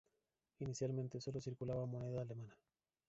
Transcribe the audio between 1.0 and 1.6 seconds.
solo